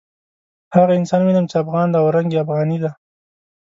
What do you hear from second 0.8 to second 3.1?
انسان وینم چې افغان دی او رنګ یې افغاني دی.